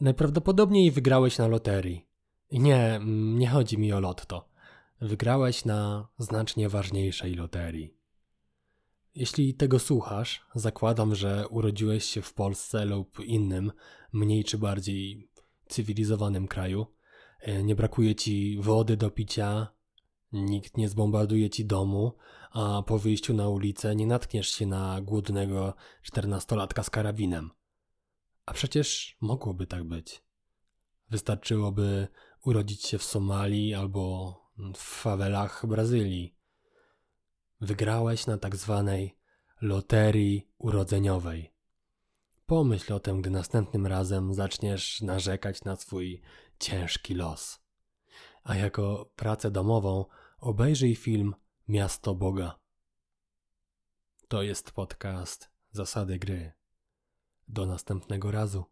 Najprawdopodobniej 0.00 0.90
wygrałeś 0.90 1.38
na 1.38 1.46
loterii. 1.46 2.06
Nie, 2.52 3.00
nie 3.34 3.48
chodzi 3.48 3.78
mi 3.78 3.92
o 3.92 4.00
lotto. 4.00 4.48
Wygrałeś 5.00 5.64
na 5.64 6.08
znacznie 6.18 6.68
ważniejszej 6.68 7.34
loterii. 7.34 7.94
Jeśli 9.14 9.54
tego 9.54 9.78
słuchasz, 9.78 10.46
zakładam, 10.54 11.14
że 11.14 11.48
urodziłeś 11.48 12.04
się 12.04 12.22
w 12.22 12.34
Polsce 12.34 12.84
lub 12.84 13.20
innym, 13.20 13.72
mniej 14.12 14.44
czy 14.44 14.58
bardziej 14.58 15.28
cywilizowanym 15.68 16.48
kraju. 16.48 16.86
E, 17.40 17.62
nie 17.62 17.74
brakuje 17.74 18.14
ci 18.14 18.58
wody 18.60 18.96
do 18.96 19.10
picia, 19.10 19.66
nikt 20.32 20.76
nie 20.76 20.88
zbombarduje 20.88 21.50
ci 21.50 21.64
domu, 21.64 22.12
a 22.50 22.82
po 22.86 22.98
wyjściu 22.98 23.34
na 23.34 23.48
ulicę 23.48 23.96
nie 23.96 24.06
natkniesz 24.06 24.48
się 24.48 24.66
na 24.66 25.00
głodnego 25.00 25.74
czternastolatka 26.02 26.82
z 26.82 26.90
karabinem. 26.90 27.50
A 28.46 28.52
przecież 28.52 29.16
mogłoby 29.20 29.66
tak 29.66 29.84
być. 29.84 30.22
Wystarczyłoby 31.10 32.08
urodzić 32.44 32.84
się 32.86 32.98
w 32.98 33.04
Somalii 33.04 33.74
albo 33.74 34.36
w 34.74 34.78
fawelach 34.78 35.66
Brazylii. 35.66 36.36
Wygrałeś 37.60 38.26
na 38.26 38.38
tak 38.38 38.56
zwanej 38.56 39.18
loterii 39.60 40.48
urodzeniowej. 40.58 41.52
Pomyśl 42.46 42.92
o 42.92 43.00
tym, 43.00 43.20
gdy 43.20 43.30
następnym 43.30 43.86
razem 43.86 44.34
zaczniesz 44.34 45.00
narzekać 45.00 45.64
na 45.64 45.76
swój 45.76 46.22
ciężki 46.58 47.14
los. 47.14 47.60
A 48.44 48.56
jako 48.56 49.10
pracę 49.16 49.50
domową 49.50 50.04
obejrzyj 50.38 50.96
film 50.96 51.34
Miasto 51.68 52.14
Boga. 52.14 52.58
To 54.28 54.42
jest 54.42 54.72
podcast 54.72 55.50
Zasady 55.70 56.18
Gry. 56.18 56.61
Do 57.52 57.66
następnego 57.66 58.30
razu. 58.30 58.64